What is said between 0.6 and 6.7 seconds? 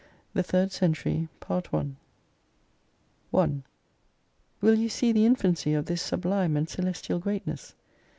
CENTURY 1 WILL you see the infancy of this sublime and